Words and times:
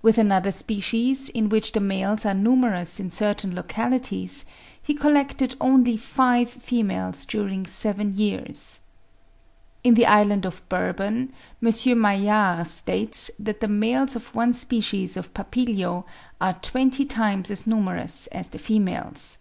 With 0.00 0.16
another 0.16 0.52
species, 0.52 1.28
in 1.28 1.50
which 1.50 1.72
the 1.72 1.80
males 1.80 2.24
are 2.24 2.32
numerous 2.32 2.98
in 2.98 3.10
certain 3.10 3.54
localities, 3.54 4.46
he 4.80 4.94
collected 4.94 5.54
only 5.60 5.98
five 5.98 6.48
females 6.48 7.26
during 7.26 7.66
seven 7.66 8.16
years. 8.16 8.80
In 9.84 9.92
the 9.92 10.06
island 10.06 10.46
of 10.46 10.66
Bourbon, 10.70 11.30
M. 11.62 12.00
Maillard 12.00 12.68
states 12.68 13.30
that 13.38 13.60
the 13.60 13.68
males 13.68 14.16
of 14.16 14.34
one 14.34 14.54
species 14.54 15.14
of 15.18 15.34
Papilio 15.34 16.06
are 16.40 16.54
twenty 16.62 17.04
times 17.04 17.50
as 17.50 17.66
numerous 17.66 18.28
as 18.28 18.48
the 18.48 18.58
females. 18.58 19.40